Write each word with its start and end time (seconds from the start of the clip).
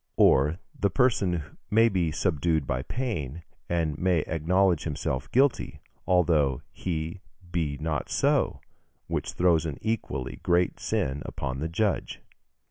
Or 0.17 0.57
the 0.75 0.89
person 0.89 1.43
may 1.69 1.87
be 1.87 2.11
subdued 2.11 2.65
by 2.65 2.81
pain, 2.81 3.43
and 3.69 3.99
may 3.99 4.21
acknowledge 4.21 4.83
himself 4.83 5.29
guilty, 5.31 5.79
although 6.07 6.63
he 6.71 7.21
be 7.51 7.77
not 7.77 8.09
so, 8.09 8.61
which 9.05 9.33
throws 9.33 9.67
an 9.67 9.77
equally 9.79 10.39
great 10.41 10.79
sin 10.79 11.21
upon 11.23 11.59
the 11.59 11.69
judge." 11.69 12.19